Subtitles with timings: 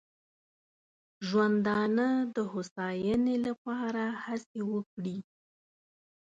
[1.27, 5.17] ژوندانه د هوساینې لپاره هڅې وکړي.